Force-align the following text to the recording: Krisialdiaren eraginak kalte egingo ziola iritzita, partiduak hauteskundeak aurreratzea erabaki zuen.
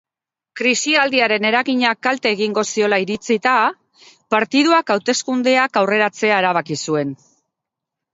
Krisialdiaren 0.59 1.43
eraginak 1.49 1.99
kalte 2.07 2.31
egingo 2.37 2.63
ziola 2.75 2.99
iritzita, 3.03 3.53
partiduak 4.35 4.89
hauteskundeak 4.95 5.79
aurreratzea 5.83 6.41
erabaki 6.45 6.79
zuen. 6.87 7.13